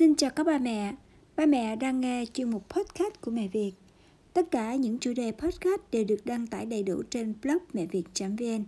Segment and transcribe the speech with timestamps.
[0.00, 0.94] Xin chào các ba mẹ.
[1.36, 3.72] Ba mẹ đang nghe chuyên mục podcast của Mẹ Việt.
[4.32, 7.86] Tất cả những chủ đề podcast đều được đăng tải đầy đủ trên blog mẹ
[7.86, 8.64] việt.vn.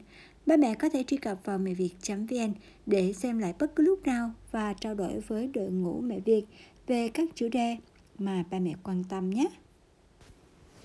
[0.46, 2.52] Ba mẹ có thể truy cập vào mẹ việt.vn
[2.86, 6.44] để xem lại bất cứ lúc nào và trao đổi với đội ngũ mẹ Việt
[6.86, 7.76] về các chủ đề
[8.18, 9.48] mà ba mẹ quan tâm nhé.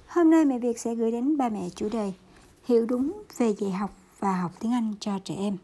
[0.08, 2.12] Hôm nay mẹ Việt sẽ gửi đến ba mẹ chủ đề
[2.66, 5.58] Hiểu đúng về dạy học và học tiếng Anh cho trẻ em.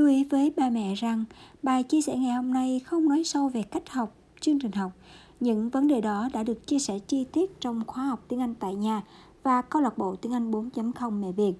[0.00, 1.24] Lưu ý với ba mẹ rằng
[1.62, 4.92] bài chia sẻ ngày hôm nay không nói sâu về cách học, chương trình học.
[5.40, 8.54] Những vấn đề đó đã được chia sẻ chi tiết trong khóa học tiếng Anh
[8.54, 9.02] tại nhà
[9.42, 11.52] và câu lạc bộ tiếng Anh 4.0 Mẹ Việt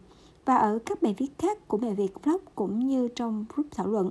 [0.44, 3.86] và ở các bài viết khác của Mẹ Việt Blog cũng như trong group thảo
[3.86, 4.10] luận.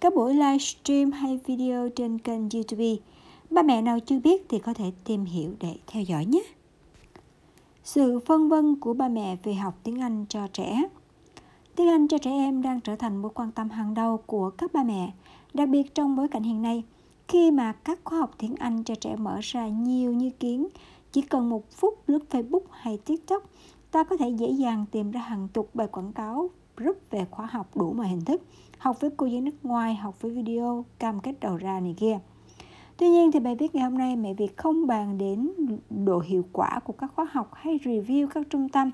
[0.00, 2.96] Các buổi livestream hay video trên kênh YouTube.
[3.50, 6.42] Ba mẹ nào chưa biết thì có thể tìm hiểu để theo dõi nhé.
[7.84, 10.82] Sự phân vân của ba mẹ về học tiếng Anh cho trẻ.
[11.76, 14.72] Tiếng Anh cho trẻ em đang trở thành mối quan tâm hàng đầu của các
[14.72, 15.12] ba mẹ,
[15.54, 16.84] đặc biệt trong bối cảnh hiện nay,
[17.28, 20.68] khi mà các khóa học tiếng Anh cho trẻ mở ra nhiều như kiến,
[21.12, 23.42] chỉ cần một phút lướt Facebook hay TikTok,
[23.90, 27.46] ta có thể dễ dàng tìm ra hàng chục bài quảng cáo group về khóa
[27.46, 28.42] học đủ mọi hình thức,
[28.78, 32.18] học với cô giáo nước ngoài, học với video, cam kết đầu ra này kia.
[32.96, 35.50] Tuy nhiên thì bài viết ngày hôm nay mẹ Việt không bàn đến
[35.90, 38.90] độ hiệu quả của các khóa học hay review các trung tâm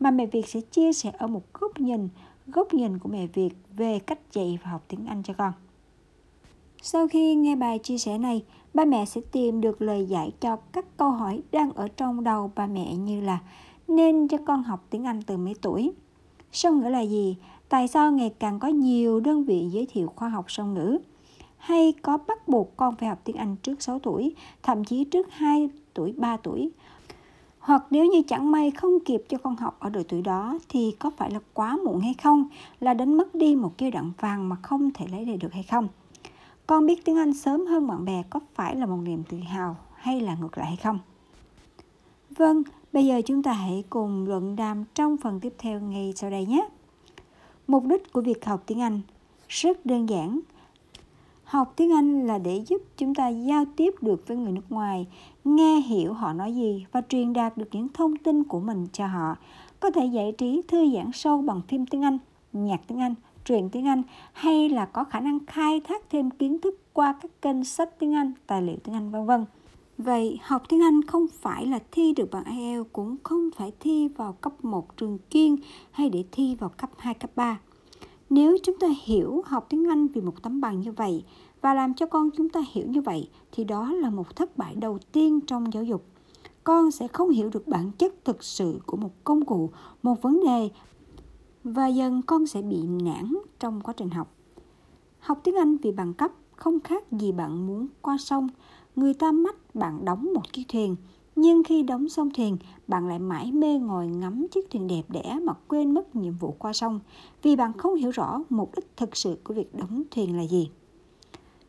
[0.00, 2.08] mà mẹ Việt sẽ chia sẻ ở một góc nhìn,
[2.46, 5.52] góc nhìn của mẹ Việt về cách dạy và học tiếng Anh cho con.
[6.82, 10.56] Sau khi nghe bài chia sẻ này, ba mẹ sẽ tìm được lời giải cho
[10.56, 13.38] các câu hỏi đang ở trong đầu ba mẹ như là
[13.88, 15.92] nên cho con học tiếng Anh từ mấy tuổi?
[16.52, 17.36] Song ngữ là gì?
[17.68, 20.98] Tại sao ngày càng có nhiều đơn vị giới thiệu khoa học song ngữ?
[21.64, 25.26] Hay có bắt buộc con phải học tiếng Anh trước 6 tuổi, thậm chí trước
[25.30, 26.70] 2 tuổi, 3 tuổi.
[27.58, 30.96] Hoặc nếu như chẳng may không kịp cho con học ở độ tuổi đó thì
[30.98, 32.48] có phải là quá muộn hay không,
[32.80, 35.62] là đánh mất đi một giai đoạn vàng mà không thể lấy lại được hay
[35.62, 35.88] không?
[36.66, 39.76] Con biết tiếng Anh sớm hơn bạn bè có phải là một niềm tự hào
[39.94, 40.98] hay là ngược lại hay không?
[42.30, 42.62] Vâng,
[42.92, 46.46] bây giờ chúng ta hãy cùng luận đàm trong phần tiếp theo ngay sau đây
[46.46, 46.68] nhé.
[47.66, 49.00] Mục đích của việc học tiếng Anh
[49.48, 50.40] rất đơn giản
[51.54, 55.06] Học tiếng Anh là để giúp chúng ta giao tiếp được với người nước ngoài,
[55.44, 59.06] nghe hiểu họ nói gì và truyền đạt được những thông tin của mình cho
[59.06, 59.36] họ.
[59.80, 62.18] Có thể giải trí thư giãn sâu bằng phim tiếng Anh,
[62.52, 66.58] nhạc tiếng Anh, truyền tiếng Anh hay là có khả năng khai thác thêm kiến
[66.58, 69.44] thức qua các kênh sách tiếng Anh, tài liệu tiếng Anh vân vân.
[69.98, 74.08] Vậy học tiếng Anh không phải là thi được bằng IELTS cũng không phải thi
[74.08, 75.56] vào cấp 1 trường chuyên
[75.90, 77.58] hay để thi vào cấp 2, cấp 3.
[78.30, 81.24] Nếu chúng ta hiểu học tiếng Anh vì một tấm bằng như vậy
[81.64, 84.74] và làm cho con chúng ta hiểu như vậy thì đó là một thất bại
[84.74, 86.04] đầu tiên trong giáo dục.
[86.64, 89.70] Con sẽ không hiểu được bản chất thực sự của một công cụ,
[90.02, 90.70] một vấn đề
[91.64, 94.34] và dần con sẽ bị nản trong quá trình học.
[95.20, 98.48] Học tiếng Anh vì bằng cấp không khác gì bạn muốn qua sông.
[98.96, 100.96] Người ta mách bạn đóng một chiếc thuyền,
[101.36, 102.56] nhưng khi đóng xong thuyền,
[102.88, 106.54] bạn lại mãi mê ngồi ngắm chiếc thuyền đẹp đẽ mà quên mất nhiệm vụ
[106.58, 107.00] qua sông,
[107.42, 110.70] vì bạn không hiểu rõ mục đích thực sự của việc đóng thuyền là gì.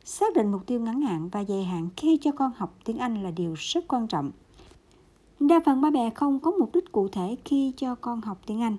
[0.08, 3.24] Xác định mục tiêu ngắn hạn và dài hạn khi cho con học tiếng Anh
[3.24, 4.32] là điều rất quan trọng.
[5.40, 8.62] Đa phần ba mẹ không có mục đích cụ thể khi cho con học tiếng
[8.62, 8.78] Anh.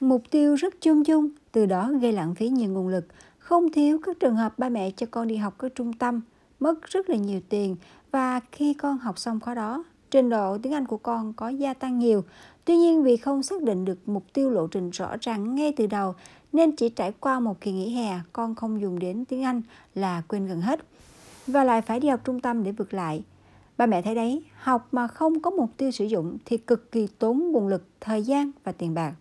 [0.00, 3.06] Mục tiêu rất chung chung, từ đó gây lãng phí nhiều nguồn lực.
[3.38, 6.20] Không thiếu các trường hợp ba mẹ cho con đi học các trung tâm,
[6.60, 7.76] mất rất là nhiều tiền
[8.10, 11.74] và khi con học xong khóa đó, trình độ tiếng Anh của con có gia
[11.74, 12.24] tăng nhiều.
[12.64, 15.86] Tuy nhiên vì không xác định được mục tiêu lộ trình rõ ràng ngay từ
[15.86, 16.14] đầu
[16.52, 19.62] nên chỉ trải qua một kỳ nghỉ hè con không dùng đến tiếng Anh
[19.94, 20.80] là quên gần hết
[21.46, 23.22] và lại phải đi học trung tâm để vượt lại.
[23.76, 27.06] Ba mẹ thấy đấy, học mà không có mục tiêu sử dụng thì cực kỳ
[27.18, 29.14] tốn nguồn lực, thời gian và tiền bạc.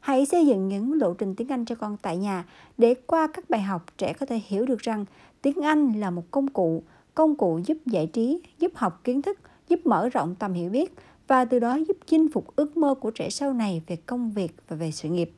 [0.00, 2.44] Hãy xây dựng những lộ trình tiếng Anh cho con tại nhà
[2.78, 5.04] để qua các bài học trẻ có thể hiểu được rằng
[5.42, 6.82] tiếng Anh là một công cụ,
[7.14, 10.94] công cụ giúp giải trí, giúp học kiến thức, giúp mở rộng tầm hiểu biết
[11.28, 14.54] và từ đó giúp chinh phục ước mơ của trẻ sau này về công việc
[14.68, 15.30] và về sự nghiệp.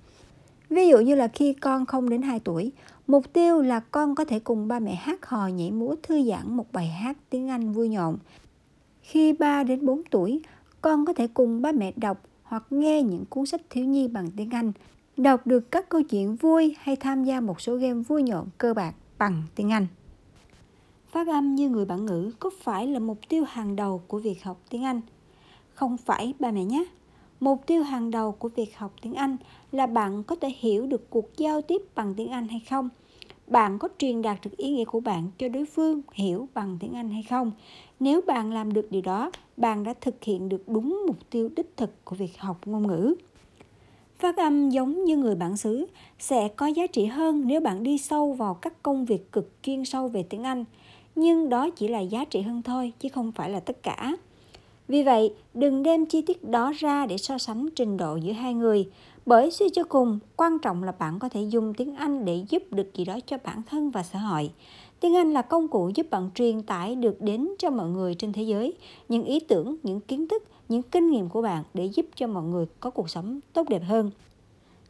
[0.70, 2.72] Ví dụ như là khi con không đến 2 tuổi,
[3.06, 6.56] mục tiêu là con có thể cùng ba mẹ hát hò nhảy múa thư giãn
[6.56, 8.18] một bài hát tiếng Anh vui nhộn.
[9.02, 10.40] Khi 3 đến 4 tuổi,
[10.80, 14.30] con có thể cùng ba mẹ đọc hoặc nghe những cuốn sách thiếu nhi bằng
[14.36, 14.72] tiếng Anh,
[15.16, 18.74] đọc được các câu chuyện vui hay tham gia một số game vui nhộn cơ
[18.74, 19.86] bản bằng tiếng Anh.
[21.12, 24.44] Phát âm như người bản ngữ có phải là mục tiêu hàng đầu của việc
[24.44, 25.00] học tiếng Anh?
[25.74, 26.84] Không phải ba mẹ nhé.
[27.40, 29.36] Mục tiêu hàng đầu của việc học tiếng Anh
[29.72, 32.88] là bạn có thể hiểu được cuộc giao tiếp bằng tiếng Anh hay không.
[33.46, 36.92] Bạn có truyền đạt được ý nghĩa của bạn cho đối phương hiểu bằng tiếng
[36.92, 37.52] Anh hay không.
[38.00, 41.76] Nếu bạn làm được điều đó, bạn đã thực hiện được đúng mục tiêu đích
[41.76, 43.14] thực của việc học ngôn ngữ.
[44.18, 45.86] Phát âm giống như người bản xứ
[46.18, 49.84] sẽ có giá trị hơn nếu bạn đi sâu vào các công việc cực chuyên
[49.84, 50.64] sâu về tiếng Anh,
[51.14, 54.16] nhưng đó chỉ là giá trị hơn thôi chứ không phải là tất cả.
[54.90, 58.54] Vì vậy, đừng đem chi tiết đó ra để so sánh trình độ giữa hai
[58.54, 58.90] người,
[59.26, 62.62] bởi suy cho cùng, quan trọng là bạn có thể dùng tiếng Anh để giúp
[62.70, 64.50] được gì đó cho bản thân và xã hội.
[65.00, 68.32] Tiếng Anh là công cụ giúp bạn truyền tải được đến cho mọi người trên
[68.32, 68.74] thế giới
[69.08, 72.44] những ý tưởng, những kiến thức, những kinh nghiệm của bạn để giúp cho mọi
[72.44, 74.10] người có cuộc sống tốt đẹp hơn.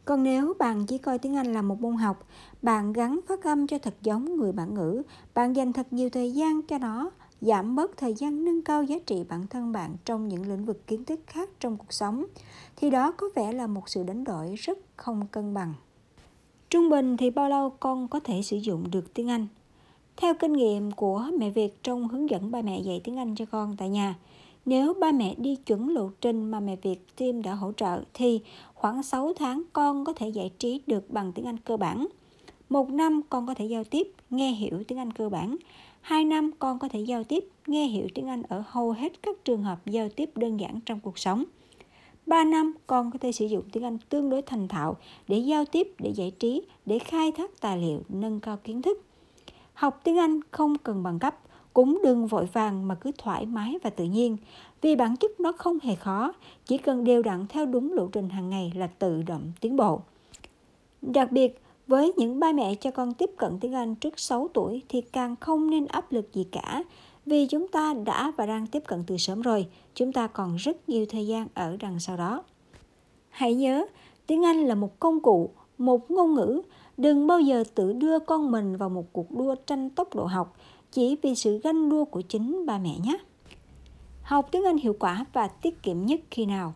[0.05, 2.27] Còn nếu bạn chỉ coi tiếng Anh là một môn học,
[2.63, 5.03] bạn gắn phát âm cho thật giống người bản ngữ,
[5.35, 8.97] bạn dành thật nhiều thời gian cho nó, giảm bớt thời gian nâng cao giá
[9.07, 12.25] trị bản thân bạn trong những lĩnh vực kiến thức khác trong cuộc sống,
[12.77, 15.75] thì đó có vẻ là một sự đánh đổi rất không cân bằng.
[16.71, 19.47] Trung bình thì bao lâu con có thể sử dụng được tiếng Anh?
[20.17, 23.45] Theo kinh nghiệm của mẹ Việt trong hướng dẫn ba mẹ dạy tiếng Anh cho
[23.45, 24.15] con tại nhà,
[24.65, 28.41] nếu ba mẹ đi chuẩn lộ trình mà mẹ Việt Team đã hỗ trợ thì
[28.75, 32.07] khoảng 6 tháng con có thể giải trí được bằng tiếng Anh cơ bản.
[32.69, 35.57] Một năm con có thể giao tiếp, nghe hiểu tiếng Anh cơ bản.
[36.01, 39.45] Hai năm con có thể giao tiếp, nghe hiểu tiếng Anh ở hầu hết các
[39.45, 41.45] trường hợp giao tiếp đơn giản trong cuộc sống.
[42.27, 44.97] 3 năm con có thể sử dụng tiếng Anh tương đối thành thạo
[45.29, 49.05] để giao tiếp, để giải trí, để khai thác tài liệu, nâng cao kiến thức.
[49.75, 51.39] Học tiếng Anh không cần bằng cấp,
[51.75, 54.37] cũng đừng vội vàng mà cứ thoải mái và tự nhiên,
[54.83, 56.33] vì bản chất nó không hề khó,
[56.65, 60.01] chỉ cần đều đặn theo đúng lộ trình hàng ngày là tự động tiến bộ.
[61.03, 64.83] Đặc biệt, với những ba mẹ cho con tiếp cận tiếng Anh trước 6 tuổi
[64.89, 66.83] thì càng không nên áp lực gì cả,
[67.27, 70.89] vì chúng ta đã và đang tiếp cận từ sớm rồi, chúng ta còn rất
[70.89, 72.43] nhiều thời gian ở đằng sau đó.
[73.29, 73.87] Hãy nhớ,
[74.27, 76.63] tiếng Anh là một công cụ, một ngôn ngữ,
[76.97, 80.57] đừng bao giờ tự đưa con mình vào một cuộc đua tranh tốc độ học
[80.93, 83.17] chỉ vì sự ganh đua của chính ba mẹ nhé.
[84.23, 86.75] Học tiếng Anh hiệu quả và tiết kiệm nhất khi nào?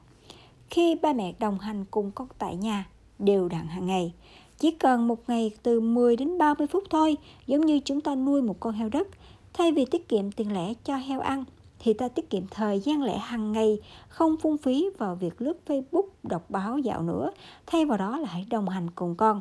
[0.70, 2.87] Khi ba mẹ đồng hành cùng con tại nhà,
[3.19, 4.12] đều đặn hàng ngày.
[4.59, 7.17] Chỉ cần một ngày từ 10 đến 30 phút thôi,
[7.47, 9.09] giống như chúng ta nuôi một con heo đất.
[9.53, 11.45] Thay vì tiết kiệm tiền lẻ cho heo ăn,
[11.79, 13.79] thì ta tiết kiệm thời gian lẻ hàng ngày,
[14.09, 17.31] không phung phí vào việc lướt Facebook, đọc báo dạo nữa.
[17.67, 19.41] Thay vào đó là hãy đồng hành cùng con.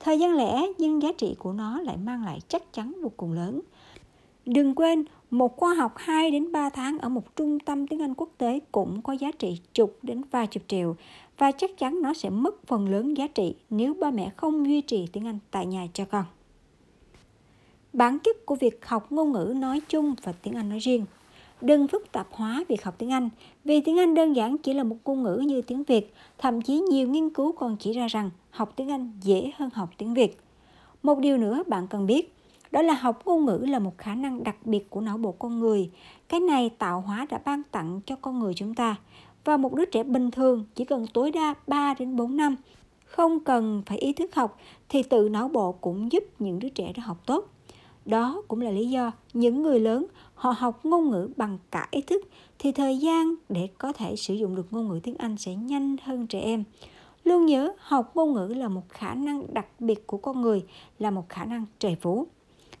[0.00, 3.32] Thời gian lẻ nhưng giá trị của nó lại mang lại chắc chắn vô cùng
[3.32, 3.60] lớn.
[4.46, 8.14] Đừng quên, một khóa học 2 đến 3 tháng ở một trung tâm tiếng Anh
[8.14, 10.96] quốc tế cũng có giá trị chục đến vài chục triệu
[11.42, 14.80] và chắc chắn nó sẽ mất phần lớn giá trị nếu ba mẹ không duy
[14.80, 16.24] trì tiếng Anh tại nhà cho con.
[17.92, 21.04] Bản chất của việc học ngôn ngữ nói chung và tiếng Anh nói riêng.
[21.60, 23.28] Đừng phức tạp hóa việc học tiếng Anh,
[23.64, 26.80] vì tiếng Anh đơn giản chỉ là một ngôn ngữ như tiếng Việt, thậm chí
[26.80, 30.40] nhiều nghiên cứu còn chỉ ra rằng học tiếng Anh dễ hơn học tiếng Việt.
[31.02, 32.34] Một điều nữa bạn cần biết,
[32.70, 35.60] đó là học ngôn ngữ là một khả năng đặc biệt của não bộ con
[35.60, 35.90] người.
[36.28, 38.96] Cái này tạo hóa đã ban tặng cho con người chúng ta.
[39.44, 42.56] Và một đứa trẻ bình thường chỉ cần tối đa 3 đến 4 năm,
[43.04, 44.58] không cần phải ý thức học
[44.88, 47.48] thì tự não bộ cũng giúp những đứa trẻ đó học tốt.
[48.04, 52.00] Đó cũng là lý do những người lớn họ học ngôn ngữ bằng cả ý
[52.00, 52.28] thức
[52.58, 55.96] thì thời gian để có thể sử dụng được ngôn ngữ tiếng Anh sẽ nhanh
[56.02, 56.64] hơn trẻ em.
[57.24, 60.64] Luôn nhớ học ngôn ngữ là một khả năng đặc biệt của con người,
[60.98, 62.26] là một khả năng trời phú.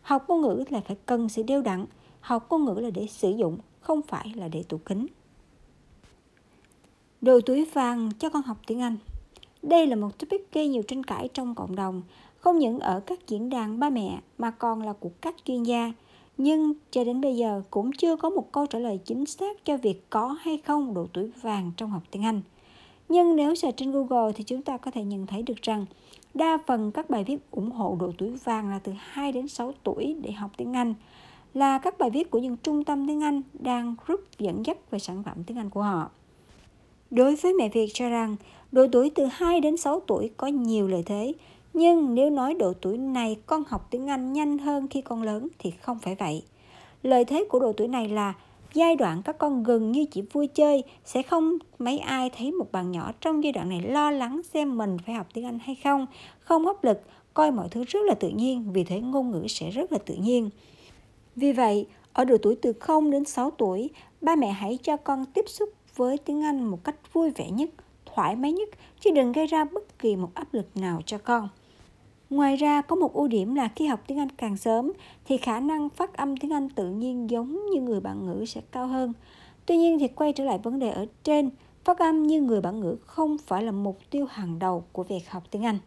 [0.02, 1.86] Học ngôn ngữ là phải cần sự đều đặn,
[2.20, 5.06] học ngôn ngữ là để sử dụng, không phải là để tủ kính.
[7.22, 8.96] Đồ túi vàng cho con học tiếng Anh
[9.62, 12.02] Đây là một topic gây nhiều tranh cãi trong cộng đồng,
[12.36, 15.92] không những ở các diễn đàn ba mẹ mà còn là của các chuyên gia.
[16.38, 19.76] Nhưng cho đến bây giờ cũng chưa có một câu trả lời chính xác cho
[19.76, 22.40] việc có hay không độ tuổi vàng trong học tiếng Anh.
[23.08, 25.86] Nhưng nếu search trên Google thì chúng ta có thể nhận thấy được rằng
[26.34, 29.72] Đa phần các bài viết ủng hộ độ tuổi vàng là từ 2 đến 6
[29.84, 30.94] tuổi để học tiếng Anh
[31.54, 34.98] là các bài viết của những trung tâm tiếng Anh đang giúp dẫn dắt về
[34.98, 36.10] sản phẩm tiếng Anh của họ.
[37.12, 38.36] Đối với mẹ Việt cho rằng
[38.72, 41.32] độ tuổi từ 2 đến 6 tuổi có nhiều lợi thế,
[41.74, 45.48] nhưng nếu nói độ tuổi này con học tiếng Anh nhanh hơn khi con lớn
[45.58, 46.42] thì không phải vậy.
[47.02, 48.34] Lợi thế của độ tuổi này là
[48.74, 52.72] giai đoạn các con gần như chỉ vui chơi sẽ không mấy ai thấy một
[52.72, 55.74] bạn nhỏ trong giai đoạn này lo lắng xem mình phải học tiếng Anh hay
[55.84, 56.06] không,
[56.40, 57.00] không áp lực,
[57.34, 60.14] coi mọi thứ rất là tự nhiên, vì thế ngôn ngữ sẽ rất là tự
[60.14, 60.50] nhiên.
[61.36, 63.90] Vì vậy, ở độ tuổi từ 0 đến 6 tuổi,
[64.20, 67.70] ba mẹ hãy cho con tiếp xúc với tiếng Anh một cách vui vẻ nhất,
[68.06, 68.68] thoải mái nhất,
[69.00, 71.48] chứ đừng gây ra bất kỳ một áp lực nào cho con.
[72.30, 74.92] Ngoài ra, có một ưu điểm là khi học tiếng Anh càng sớm
[75.24, 78.60] thì khả năng phát âm tiếng Anh tự nhiên giống như người bản ngữ sẽ
[78.70, 79.12] cao hơn.
[79.66, 81.50] Tuy nhiên thì quay trở lại vấn đề ở trên,
[81.84, 85.30] phát âm như người bản ngữ không phải là mục tiêu hàng đầu của việc
[85.30, 85.78] học tiếng Anh.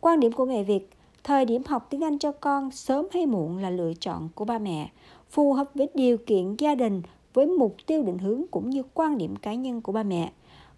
[0.00, 0.90] Quan điểm của mẹ Việt,
[1.24, 4.58] thời điểm học tiếng Anh cho con sớm hay muộn là lựa chọn của ba
[4.58, 4.90] mẹ,
[5.30, 7.02] phù hợp với điều kiện gia đình,
[7.34, 10.32] với mục tiêu định hướng cũng như quan điểm cá nhân của ba mẹ.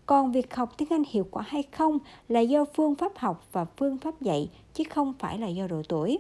[0.07, 3.65] Còn việc học tiếng Anh hiệu quả hay không là do phương pháp học và
[3.65, 6.19] phương pháp dạy, chứ không phải là do độ tuổi.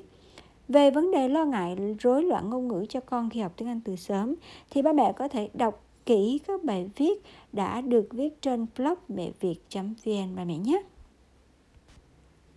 [0.68, 3.80] Về vấn đề lo ngại, rối loạn ngôn ngữ cho con khi học tiếng Anh
[3.84, 4.34] từ sớm,
[4.70, 7.22] thì ba mẹ có thể đọc kỹ các bài viết
[7.52, 10.82] đã được viết trên blog mẹ việt.vn ba mẹ nhé.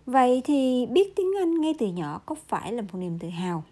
[0.06, 3.64] Vậy thì biết tiếng Anh ngay từ nhỏ có phải là một niềm tự hào?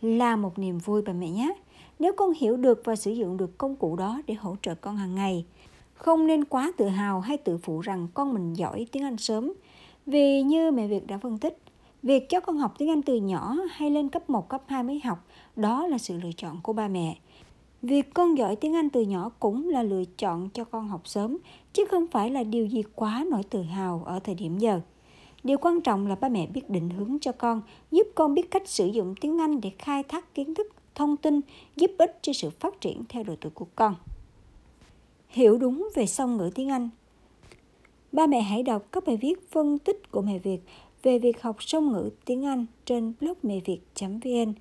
[0.00, 1.54] Là một niềm vui bà mẹ nhé.
[2.02, 4.96] Nếu con hiểu được và sử dụng được công cụ đó để hỗ trợ con
[4.96, 5.44] hàng ngày,
[5.94, 9.52] không nên quá tự hào hay tự phụ rằng con mình giỏi tiếng Anh sớm.
[10.06, 11.58] Vì như mẹ Việt đã phân tích,
[12.02, 15.00] việc cho con học tiếng Anh từ nhỏ hay lên cấp 1, cấp 2 mới
[15.04, 17.18] học, đó là sự lựa chọn của ba mẹ.
[17.82, 21.38] Việc con giỏi tiếng Anh từ nhỏ cũng là lựa chọn cho con học sớm,
[21.72, 24.80] chứ không phải là điều gì quá nỗi tự hào ở thời điểm giờ.
[25.44, 28.68] Điều quan trọng là ba mẹ biết định hướng cho con, giúp con biết cách
[28.68, 31.40] sử dụng tiếng Anh để khai thác kiến thức, thông tin,
[31.76, 33.94] giúp ích cho sự phát triển theo độ tuổi của con.
[35.28, 36.90] Hiểu đúng về song ngữ tiếng Anh
[38.12, 40.58] Ba mẹ hãy đọc các bài viết phân tích của mẹ Việt
[41.02, 44.52] về việc học song ngữ tiếng Anh trên blog mẹ việt.vn.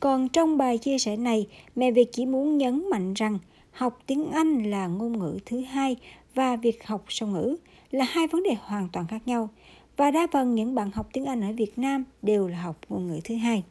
[0.00, 1.46] Còn trong bài chia sẻ này,
[1.76, 3.38] mẹ Việt chỉ muốn nhấn mạnh rằng
[3.72, 5.96] học tiếng Anh là ngôn ngữ thứ hai
[6.34, 7.56] và việc học song ngữ
[7.90, 9.48] là hai vấn đề hoàn toàn khác nhau
[9.96, 13.06] và đa phần những bạn học tiếng Anh ở Việt Nam đều là học ngôn
[13.06, 13.62] ngữ thứ hai.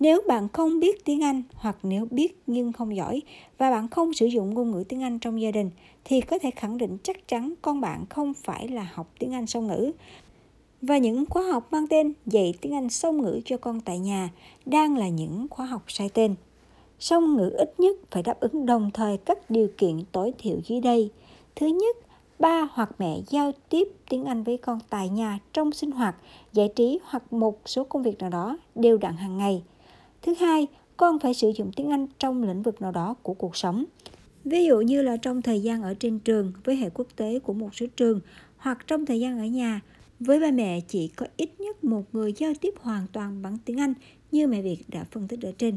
[0.00, 3.22] Nếu bạn không biết tiếng Anh hoặc nếu biết nhưng không giỏi
[3.58, 5.70] và bạn không sử dụng ngôn ngữ tiếng Anh trong gia đình
[6.04, 9.46] thì có thể khẳng định chắc chắn con bạn không phải là học tiếng Anh
[9.46, 9.92] song ngữ.
[10.82, 14.30] Và những khóa học mang tên dạy tiếng Anh song ngữ cho con tại nhà
[14.66, 16.34] đang là những khóa học sai tên.
[16.98, 20.80] Song ngữ ít nhất phải đáp ứng đồng thời các điều kiện tối thiểu dưới
[20.80, 21.10] đây.
[21.56, 21.96] Thứ nhất,
[22.38, 26.16] ba hoặc mẹ giao tiếp tiếng Anh với con tại nhà trong sinh hoạt,
[26.52, 29.62] giải trí hoặc một số công việc nào đó đều đặn hàng ngày.
[30.28, 30.66] Thứ hai,
[30.96, 33.84] con phải sử dụng tiếng Anh trong lĩnh vực nào đó của cuộc sống.
[34.44, 37.52] Ví dụ như là trong thời gian ở trên trường với hệ quốc tế của
[37.52, 38.20] một số trường
[38.56, 39.80] hoặc trong thời gian ở nhà
[40.20, 43.80] với ba mẹ chỉ có ít nhất một người giao tiếp hoàn toàn bằng tiếng
[43.80, 43.94] Anh
[44.32, 45.76] như mẹ Việt đã phân tích ở trên.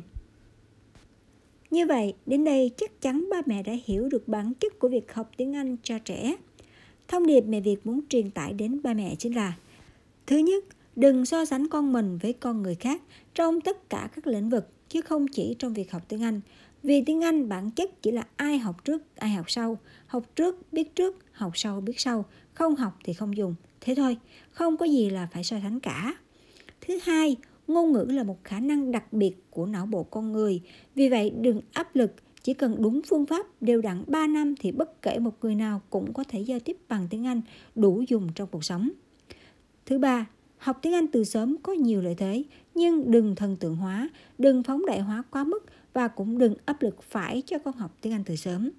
[1.70, 5.14] Như vậy, đến đây chắc chắn ba mẹ đã hiểu được bản chất của việc
[5.14, 6.36] học tiếng Anh cho trẻ.
[7.08, 9.58] Thông điệp mẹ Việt muốn truyền tải đến ba mẹ chính là
[10.28, 13.02] Thứ nhất, đừng so sánh con mình với con người khác
[13.34, 16.42] trong tất cả các lĩnh vực chứ không chỉ trong việc học tiếng Anh.
[16.84, 19.78] Vì tiếng Anh bản chất chỉ là ai học trước, ai học sau.
[20.08, 22.26] Học trước, biết trước, học sau, biết sau.
[22.54, 23.56] Không học thì không dùng.
[23.82, 24.18] Thế thôi,
[24.52, 26.16] không có gì là phải so sánh cả.
[26.82, 27.36] Thứ hai,
[27.68, 30.62] ngôn ngữ là một khả năng đặc biệt của não bộ con người.
[30.96, 34.72] Vì vậy, đừng áp lực chỉ cần đúng phương pháp đều đặn 3 năm thì
[34.72, 37.42] bất kể một người nào cũng có thể giao tiếp bằng tiếng Anh
[37.76, 38.90] đủ dùng trong cuộc sống.
[39.86, 40.26] Thứ ba,
[40.62, 42.44] học tiếng Anh từ sớm có nhiều lợi thế,
[42.76, 46.82] nhưng đừng thần tượng hóa, đừng phóng đại hóa quá mức và cũng đừng áp
[46.82, 48.70] lực phải cho con học tiếng Anh từ sớm.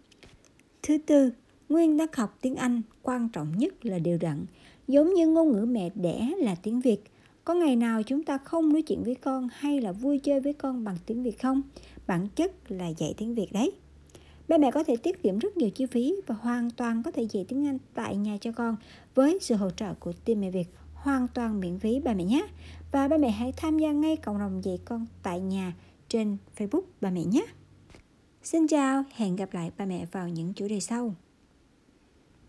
[0.83, 1.31] Thứ tư,
[1.69, 4.47] nguyên tắc học tiếng Anh quan trọng nhất là điều đặn.
[4.89, 7.05] Giống như ngôn ngữ mẹ đẻ là tiếng Việt,
[7.45, 10.53] có ngày nào chúng ta không nói chuyện với con hay là vui chơi với
[10.53, 11.63] con bằng tiếng Việt không?
[12.07, 13.73] Bản chất là dạy tiếng Việt đấy.
[14.49, 17.23] Ba mẹ có thể tiết kiệm rất nhiều chi phí và hoàn toàn có thể
[17.31, 18.77] dạy tiếng Anh tại nhà cho con
[19.15, 20.67] với sự hỗ trợ của team mẹ Việt
[21.03, 22.47] hoàn toàn miễn phí ba mẹ nhé.
[22.93, 25.73] Và ba mẹ hãy tham gia ngay cộng đồng dạy con tại nhà
[26.09, 27.47] trên Facebook ba mẹ nhé.
[28.43, 31.15] Xin chào, hẹn gặp lại ba mẹ vào những chủ đề sau.